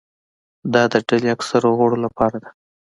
دا 0.73 0.83
د 0.91 0.93
ډلې 1.07 1.29
اکثرو 1.35 1.69
غړو 1.79 1.97
لپاره 2.05 2.37
ده. 2.43 2.49